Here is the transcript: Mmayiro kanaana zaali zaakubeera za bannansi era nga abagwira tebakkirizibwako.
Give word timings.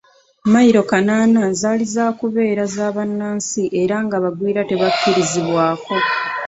Mmayiro 0.45 0.81
kanaana 0.89 1.43
zaali 1.59 1.85
zaakubeera 1.93 2.63
za 2.75 2.87
bannansi 2.95 3.63
era 3.81 3.95
nga 4.05 4.15
abagwira 4.19 4.61
tebakkirizibwako. 4.69 5.93